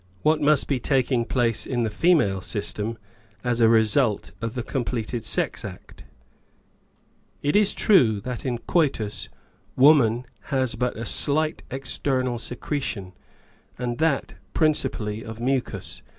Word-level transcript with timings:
What 0.23 0.41
must 0.41 0.67
be 0.67 0.79
taking 0.79 1.25
place 1.25 1.67
in 1.67 1.83
the 1.83 1.91
female 1.91 2.41
system 2.41 2.97
as 3.43 3.61
a 3.61 3.69
result 3.69 4.31
of 4.41 4.55
the 4.55 4.63
completed 4.63 5.23
sex 5.25 5.63
act? 5.63 6.05
It 7.43 7.55
is 7.55 7.75
true 7.75 8.19
that 8.21 8.43
in 8.43 8.57
coitus 8.57 9.29
woman 9.75 10.25
has 10.45 10.73
but 10.73 10.97
a 10.97 11.05
slight 11.05 11.61
external 11.69 12.39
secretion, 12.39 13.13
and 13.77 13.99
that 13.99 14.33
principally 14.55 15.23
of 15.23 15.39
mucus. 15.39 16.01